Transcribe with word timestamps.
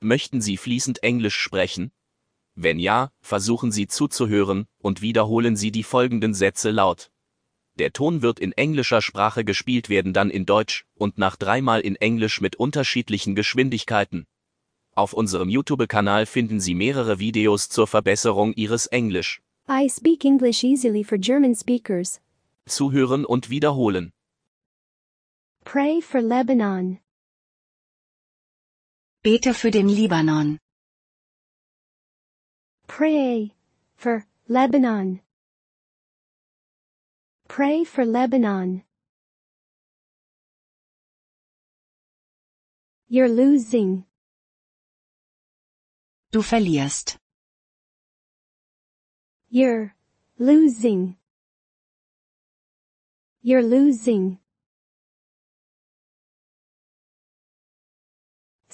Möchten 0.00 0.40
Sie 0.40 0.56
fließend 0.56 1.02
Englisch 1.02 1.36
sprechen? 1.36 1.90
Wenn 2.54 2.78
ja, 2.78 3.10
versuchen 3.20 3.72
Sie 3.72 3.88
zuzuhören 3.88 4.66
und 4.78 5.02
wiederholen 5.02 5.56
Sie 5.56 5.72
die 5.72 5.82
folgenden 5.82 6.34
Sätze 6.34 6.70
laut. 6.70 7.10
Der 7.78 7.92
Ton 7.92 8.22
wird 8.22 8.38
in 8.38 8.52
englischer 8.52 9.02
Sprache 9.02 9.44
gespielt 9.44 9.88
werden, 9.88 10.12
dann 10.12 10.30
in 10.30 10.46
Deutsch 10.46 10.84
und 10.94 11.18
nach 11.18 11.36
dreimal 11.36 11.80
in 11.80 11.96
Englisch 11.96 12.40
mit 12.40 12.56
unterschiedlichen 12.56 13.34
Geschwindigkeiten. 13.34 14.26
Auf 14.94 15.12
unserem 15.12 15.48
YouTube-Kanal 15.48 16.26
finden 16.26 16.60
Sie 16.60 16.74
mehrere 16.74 17.18
Videos 17.18 17.68
zur 17.68 17.86
Verbesserung 17.86 18.52
Ihres 18.54 18.86
Englisch. 18.86 19.40
I 19.68 19.88
speak 19.88 20.24
English 20.24 20.64
easily 20.64 21.04
for 21.04 21.18
German 21.18 21.54
speakers. 21.54 22.20
Zuhören 22.66 23.24
und 23.24 23.50
wiederholen. 23.50 24.12
Pray 25.64 26.00
for 26.00 26.20
Lebanon. 26.20 26.98
Bete 29.22 29.52
für 29.52 29.70
den 29.70 29.88
Libanon. 29.88 30.58
Pray 32.86 33.52
for 33.96 34.24
Lebanon. 34.46 35.20
Pray 37.48 37.84
for 37.84 38.04
Lebanon. 38.04 38.84
You're 43.08 43.28
losing. 43.28 44.04
Du 46.30 46.42
verlierst. 46.42 47.16
You're 49.50 49.94
losing. 50.38 51.16
You're 53.42 53.62
losing. 53.62 54.38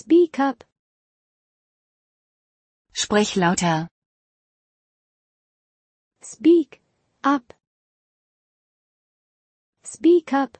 Speak 0.00 0.38
up. 0.38 0.62
Sprich 2.92 3.36
lauter. 3.36 3.88
Speak 6.22 6.80
up. 7.24 7.52
Speak 9.82 10.32
up. 10.32 10.56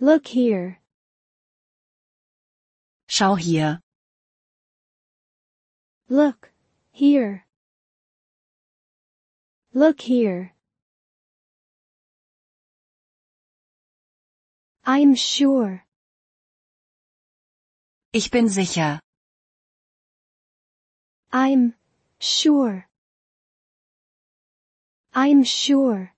Look 0.00 0.26
here. 0.26 0.80
Schau 3.08 3.36
hier. 3.36 3.78
Look 6.08 6.50
here. 6.90 7.46
Look 9.72 10.00
here. 10.00 10.55
I'm 14.88 15.16
sure. 15.16 15.82
Ich 18.12 18.30
bin 18.30 18.48
sicher. 18.48 19.00
I'm 21.32 21.74
sure. 22.20 22.86
I'm 25.12 25.42
sure. 25.42 26.12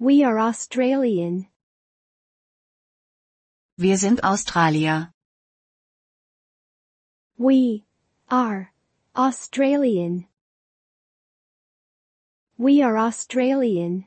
We 0.00 0.24
are 0.24 0.40
Australian. 0.40 1.46
Wir 3.78 3.96
sind 3.96 4.24
Australier. 4.24 5.12
We 7.38 7.84
are 8.28 8.72
Australian. 9.14 10.26
We 12.58 12.82
are 12.82 12.98
Australian. 12.98 14.06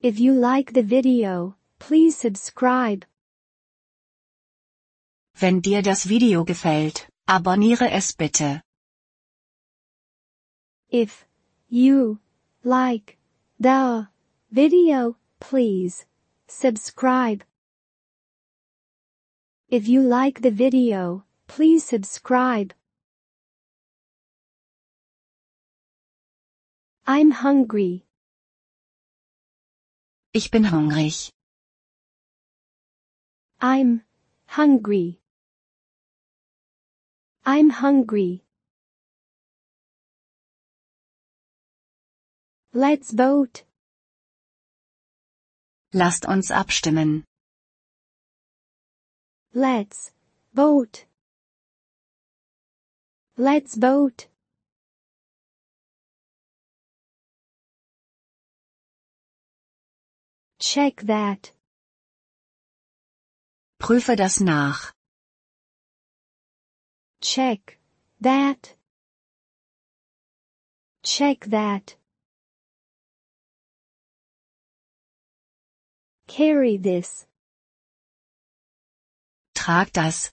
If 0.00 0.20
you 0.20 0.32
like 0.32 0.74
the 0.74 0.82
video, 0.82 1.56
please 1.80 2.16
subscribe. 2.16 3.04
Wenn 5.34 5.60
dir 5.60 5.82
das 5.82 6.08
Video 6.08 6.44
gefällt, 6.44 7.08
abonniere 7.26 7.90
es 7.90 8.12
bitte. 8.12 8.62
If 10.88 11.26
you 11.68 12.20
like 12.62 13.18
the 13.58 14.06
video, 14.52 15.16
please 15.40 16.06
subscribe. 16.46 17.42
If 19.68 19.88
you 19.88 20.00
like 20.00 20.42
the 20.42 20.52
video, 20.52 21.24
please 21.48 21.84
subscribe. 21.84 22.72
I'm 27.04 27.32
hungry. 27.32 28.07
Ich 30.38 30.52
bin 30.52 30.70
hungrig. 30.70 31.32
I'm 33.60 34.04
hungry. 34.46 35.18
I'm 37.44 37.70
hungry. 37.70 38.44
Let's 42.72 43.10
vote. 43.10 43.64
Lasst 45.92 46.28
uns 46.28 46.52
abstimmen. 46.52 47.24
Let's 49.52 50.12
vote. 50.54 51.06
Let's 53.36 53.74
vote. 53.74 54.28
Check 60.60 61.02
that. 61.02 61.52
Prüfe 63.80 64.16
das 64.16 64.40
nach. 64.40 64.92
Check 67.20 67.78
that. 68.20 68.74
Check 71.04 71.46
that. 71.46 71.94
Carry 76.26 76.76
this. 76.76 77.26
Trag 79.54 79.92
das. 79.92 80.30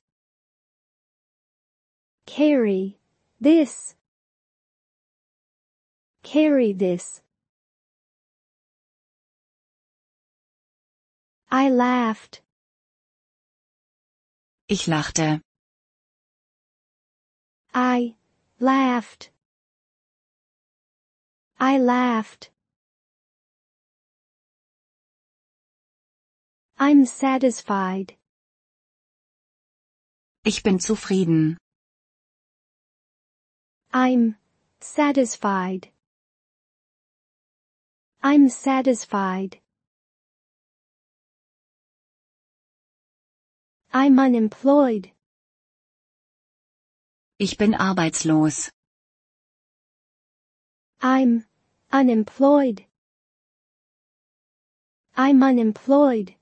Carry 2.25 2.97
this. 3.39 3.95
Carry 6.23 6.73
this. 6.73 7.21
I 11.51 11.69
laughed. 11.69 12.41
Ich 14.67 14.87
lachte. 14.87 15.41
I 17.73 18.15
laughed. 18.59 19.31
I 21.59 21.77
laughed. 21.77 22.51
I'm 26.77 27.05
satisfied. 27.05 28.17
Ich 30.43 30.61
bin 30.63 30.79
zufrieden. 30.79 31.57
I'm 33.93 34.35
satisfied. 34.81 35.91
I'm 38.21 38.49
satisfied. 38.49 39.61
I'm 43.97 44.19
unemployed. 44.19 45.09
Ich 47.39 47.57
bin 47.57 47.71
arbeitslos. 47.71 48.69
I'm 51.01 51.45
unemployed. 51.93 52.83
I'm 55.15 55.41
unemployed. 55.41 56.35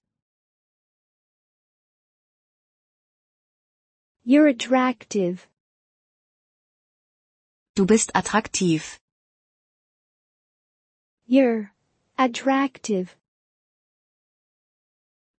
You're 4.23 4.47
attractive. 4.47 5.47
Du 7.75 7.85
bist 7.85 8.11
attraktiv. 8.15 8.97
You're 11.27 11.71
attractive. 12.17 13.15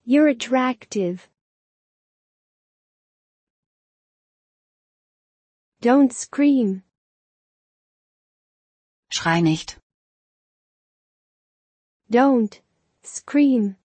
You're 0.05 0.29
attractive. 0.29 1.27
Don't 5.81 6.11
scream. 6.13 6.83
Schrei 9.09 9.41
nicht. 9.41 9.79
Don't 12.09 12.61
scream. 13.03 13.77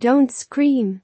Don't 0.00 0.30
scream. 0.30 1.02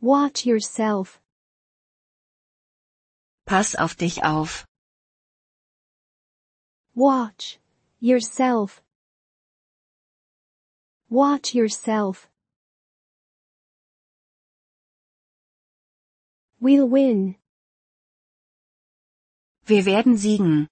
Watch 0.00 0.46
yourself. 0.46 1.20
Pass 3.46 3.74
auf 3.74 3.96
dich 3.96 4.22
auf. 4.24 4.66
Watch 6.94 7.58
yourself. 8.00 8.82
Watch 11.08 11.54
yourself. 11.54 12.28
We'll 16.60 16.88
win. 16.88 17.36
Wir 19.64 19.84
werden 19.84 20.16
siegen. 20.16 20.68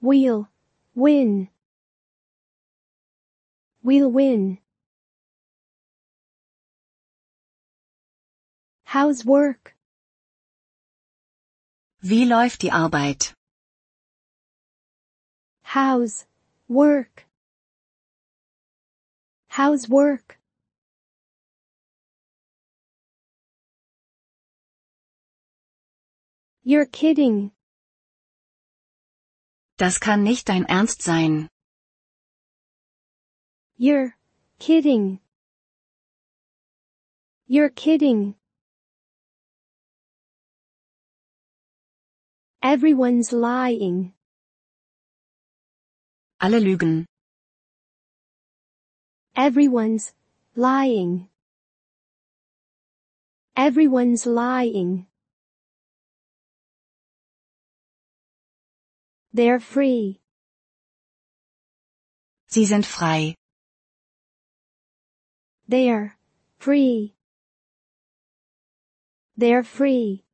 We'll 0.00 0.48
win. 0.94 1.48
We'll 3.84 4.10
win. 4.10 4.58
How's 8.84 9.24
work? 9.24 9.76
Wie 12.00 12.24
läuft 12.24 12.62
die 12.62 12.72
Arbeit? 12.72 13.34
How's 15.62 16.26
work? 16.68 17.26
How's 19.48 19.88
work? 19.88 20.41
You're 26.64 26.86
kidding. 26.86 27.50
Das 29.78 29.98
kann 29.98 30.22
nicht 30.22 30.48
dein 30.48 30.64
Ernst 30.64 31.02
sein. 31.02 31.48
You're 33.76 34.12
kidding. 34.60 35.18
You're 37.48 37.68
kidding. 37.68 38.36
Everyone's 42.62 43.32
lying. 43.32 44.14
Alle 46.38 46.60
lügen. 46.60 47.06
Everyone's 49.34 50.14
lying. 50.54 51.28
Everyone's 53.56 54.26
lying. 54.26 55.08
They're 59.34 59.60
free. 59.60 60.20
Sie 62.48 62.66
sind 62.66 62.84
frei. 62.84 63.34
They're 65.66 66.18
free. 66.58 67.14
They're 69.38 69.62
free. 69.62 70.24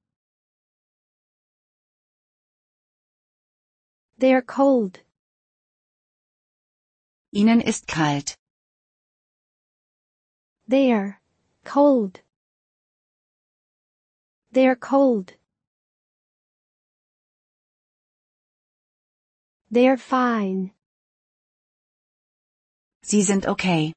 They're 4.19 4.43
cold. 4.43 4.99
Ihnen 7.33 7.61
ist 7.61 7.87
kalt. 7.87 8.37
They're 10.67 11.21
cold. 11.65 12.21
They're 14.51 14.75
cold. 14.75 15.35
They're 19.71 19.99
fine. 19.99 20.73
Sie 23.03 23.23
sind 23.23 23.47
okay. 23.47 23.93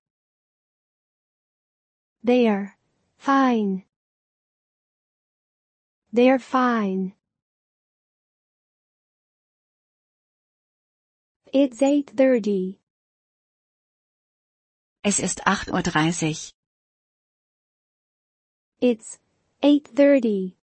They're 2.23 2.77
fine. 3.18 3.83
They're 6.13 6.39
fine. 6.39 7.13
It's 11.53 11.81
8:30. 11.81 12.79
Es 15.03 15.19
ist 15.19 15.41
8.30 15.45 15.71
Uhr. 15.71 16.51
It's 18.81 19.19
8:30. 19.62 20.56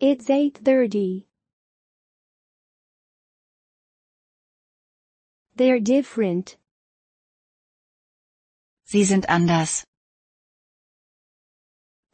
It's 0.00 0.28
8:30. 0.28 1.29
They're 5.60 5.78
different. 5.78 6.56
Sie 8.86 9.04
sind 9.04 9.28
anders. 9.28 9.84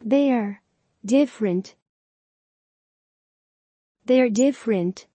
They're 0.01 0.63
different. 1.05 1.77
They're 4.05 4.31
different. 4.31 5.07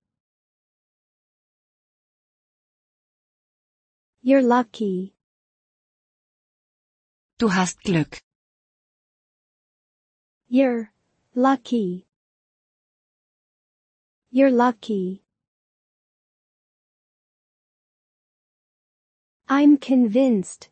You're 4.22 4.42
lucky. 4.42 5.14
Du 7.38 7.50
hast 7.50 7.84
Glück. 7.84 8.22
You're 10.48 10.94
lucky. 11.36 12.08
You're 14.32 14.52
lucky. 14.52 15.22
I'm 19.54 19.78
convinced. 19.78 20.70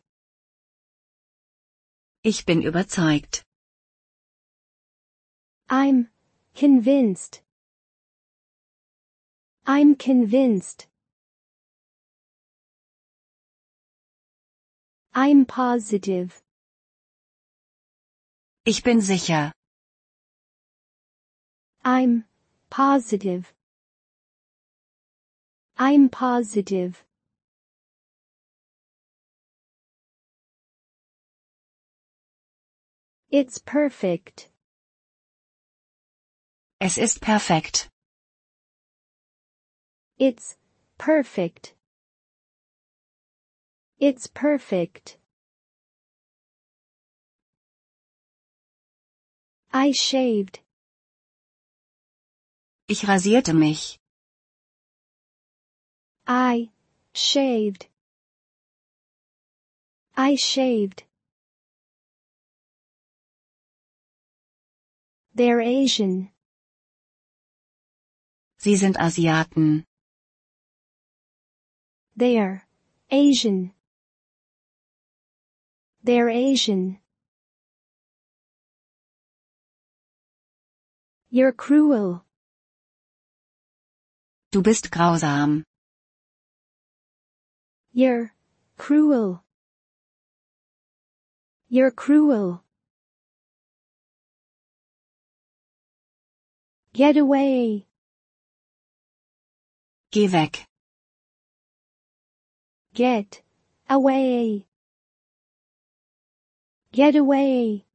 Ich 2.24 2.46
bin 2.46 2.62
überzeugt. 2.62 3.42
I'm 5.68 6.08
convinced. 6.54 7.42
I'm 9.66 9.96
convinced. 9.96 10.86
I'm 15.14 15.44
positive. 15.44 16.42
Ich 18.64 18.82
bin 18.82 19.02
sicher. 19.02 19.52
I'm 21.84 22.24
positive. 22.70 23.52
I'm 25.76 26.08
positive. 26.08 27.04
It's 33.30 33.58
perfect. 33.58 34.50
Es 36.80 36.98
ist 36.98 37.20
perfekt. 37.20 37.88
It's 40.18 40.56
perfect. 40.98 41.74
It's 44.00 44.26
perfect. 44.26 45.18
I 49.72 49.92
shaved. 49.92 50.58
Ich 52.88 53.06
rasierte 53.06 53.54
mich. 53.54 54.00
I 56.26 56.70
shaved. 57.14 57.86
I 60.16 60.34
shaved. 60.34 61.04
They're 65.40 65.62
Asian. 65.62 66.28
Sie 68.58 68.76
sind 68.76 68.98
Asiaten. 68.98 69.86
They're 72.14 72.66
Asian. 73.10 73.72
They're 76.04 76.28
Asian. 76.28 76.98
You're 81.30 81.52
cruel. 81.52 82.22
Du 84.52 84.60
bist 84.60 84.90
grausam. 84.90 85.62
You're 87.94 88.34
cruel. 88.76 89.42
You're 91.70 91.92
cruel. 91.92 92.62
Get 96.92 97.16
away. 97.16 97.86
Geh 100.10 100.28
weg. 100.28 100.66
Get 102.92 103.42
away. 103.88 104.66
Get 106.92 107.14
away. 107.14 107.86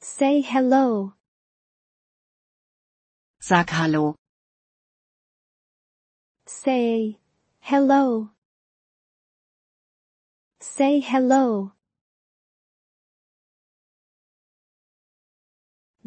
Say 0.00 0.42
hello. 0.42 1.14
Sag 3.40 3.70
Hallo. 3.70 4.14
Say 6.46 7.18
hello. 7.60 8.30
Say 10.60 11.00
hello. 11.00 11.72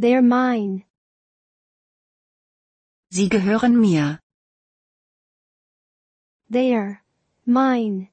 They're 0.01 0.24
mine. 0.24 0.84
Sie 3.12 3.29
gehören 3.29 3.79
mir. 3.79 4.20
They're 6.50 7.03
mine. 7.46 8.10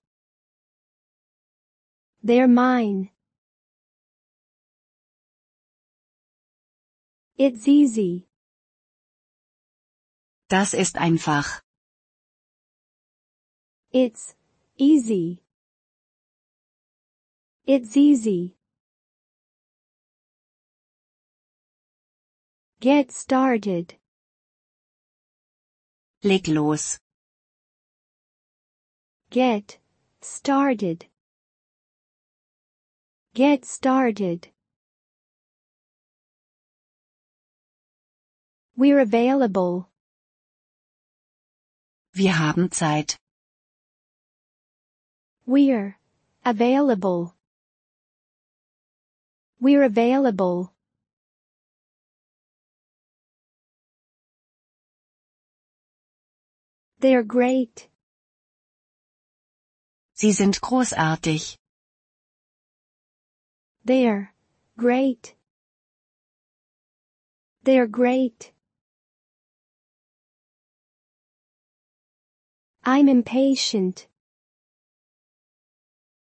They're 2.23 2.47
mine. 2.47 3.09
It's 7.39 7.67
easy. 7.67 8.29
Das 10.51 10.75
ist 10.75 10.99
einfach. 10.99 11.63
It's 13.93 14.37
easy. 14.77 15.41
It's 17.65 17.97
easy. 17.97 18.58
Get 22.81 23.11
started. 23.11 23.97
Leg 26.23 26.47
los. 26.47 27.01
Get 29.31 29.79
started. 30.21 31.07
Get 33.35 33.65
started. 33.65 34.47
We're 38.77 39.01
available. 39.01 39.89
Wir 42.15 42.31
haben 42.33 42.71
Zeit. 42.71 43.19
We're 45.47 45.99
available. 46.45 47.35
We're 49.61 49.83
available. 49.83 50.73
They're 57.01 57.23
great. 57.23 57.89
Sie 60.15 60.33
sind 60.33 60.61
großartig. 60.61 61.57
They're 63.85 64.35
great. 64.77 65.37
They're 67.63 67.87
great. 67.87 68.53
I'm 72.85 73.07
impatient. 73.07 74.09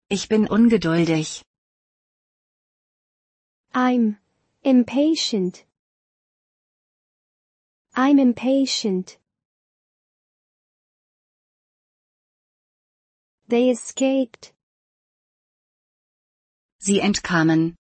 Ich 0.09 0.27
bin 0.27 0.47
ungeduldig. 0.47 1.43
I'm 3.73 4.17
impatient. 4.63 5.63
I'm 7.93 8.19
impatient. 8.19 9.17
They 13.47 13.69
escaped. 13.69 14.53
Sie 16.79 16.99
entkamen. 16.99 17.75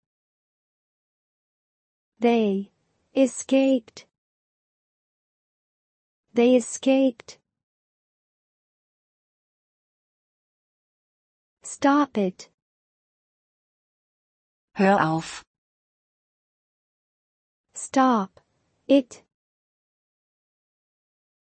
They 2.19 2.73
escaped. 3.15 4.07
They 6.35 6.57
escaped. 6.57 7.39
Stop 11.63 12.19
it. 12.19 12.51
Hör 14.75 15.01
auf. 15.01 15.45
Stop 17.75 18.41
it. 18.89 19.23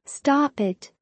Stop 0.05 0.59
it. 0.59 0.93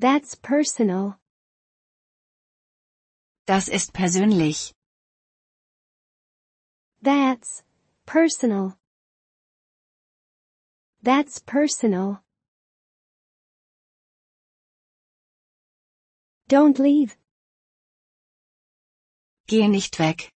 That's 0.00 0.36
personal. 0.36 1.18
Das 3.46 3.68
ist 3.68 3.92
persönlich. 3.92 4.72
That's 7.02 7.64
personal. 8.06 8.76
That's 11.02 11.40
personal. 11.40 12.22
Don't 16.48 16.78
leave. 16.78 17.16
Gehe 19.48 19.68
nicht 19.68 19.98
weg. 19.98 20.30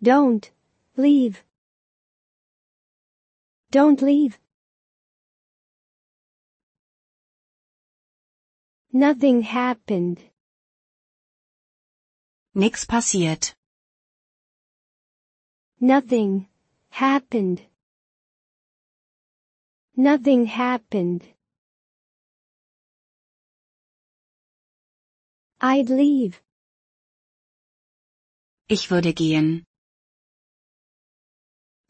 Don't 0.00 0.50
leave. 0.96 1.42
Don't 3.72 4.00
leave. 4.00 4.38
Nothing 8.94 9.40
happened. 9.40 10.20
Nix 12.54 12.84
passiert. 12.84 13.54
Nothing 15.80 16.46
happened. 16.90 17.62
Nothing 19.96 20.44
happened. 20.44 21.24
I'd 25.58 25.88
leave. 25.88 26.42
Ich 28.68 28.90
würde 28.90 29.14
gehen. 29.14 29.64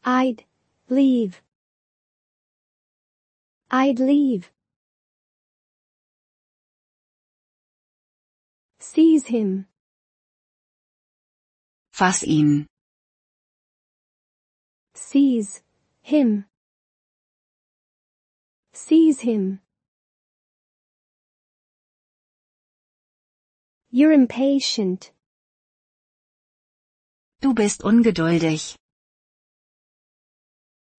I'd 0.05 0.45
leave. 0.87 1.41
I'd 3.69 3.99
leave. 3.99 4.52
Seize 8.91 9.27
him. 9.27 9.65
Fass 11.93 12.21
ihn. 12.23 12.67
Seize 14.93 15.63
him. 16.01 16.45
Seize 18.73 19.21
him. 19.21 19.61
You're 23.89 24.11
impatient. 24.11 25.13
Du 27.39 27.53
bist 27.53 27.83
ungeduldig. 27.83 28.75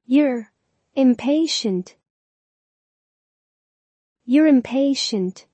You're 0.06 0.50
impatient. 0.96 1.96
You're 4.24 4.46
impatient. 4.46 5.46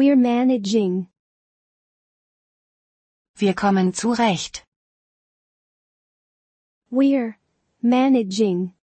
We're 0.00 0.14
managing. 0.14 1.08
Wir 3.34 3.52
kommen 3.54 3.92
zurecht. 3.94 4.64
We're 6.88 7.34
managing. 7.82 8.74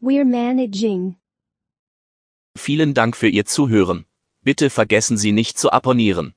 We're 0.00 0.24
managing. 0.24 1.14
Vielen 2.56 2.92
Dank 2.92 3.16
für 3.16 3.28
Ihr 3.28 3.44
Zuhören. 3.44 4.04
Bitte 4.42 4.68
vergessen 4.68 5.16
Sie 5.16 5.30
nicht 5.30 5.58
zu 5.58 5.70
abonnieren. 5.70 6.34